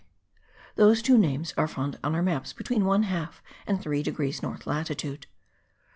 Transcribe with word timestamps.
Those 0.77 1.03
two 1.03 1.15
names 1.15 1.53
are 1.57 1.67
found 1.67 1.99
on 2.03 2.15
our 2.15 2.23
maps 2.23 2.53
between 2.53 2.81
1/2 2.85 3.33
and 3.67 3.79
3 3.79 4.01
degrees 4.01 4.41
north 4.41 4.65
latitude. 4.65 5.27